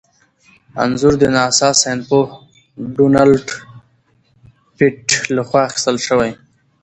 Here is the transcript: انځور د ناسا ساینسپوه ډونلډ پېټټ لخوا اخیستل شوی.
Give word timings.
انځور 0.83 1.13
د 1.19 1.23
ناسا 1.35 1.69
ساینسپوه 1.81 2.27
ډونلډ 2.95 3.45
پېټټ 4.77 5.07
لخوا 5.37 5.61
اخیستل 5.67 5.97
شوی. 6.07 6.31